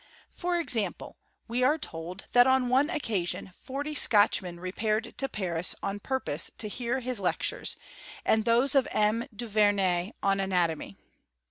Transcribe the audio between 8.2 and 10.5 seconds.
and those of M, Du Vemey on